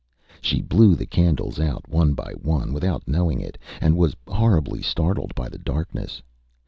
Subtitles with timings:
[0.41, 5.35] She blew the candles out one by one without knowing it, and was horribly startled
[5.35, 6.23] by the darkness.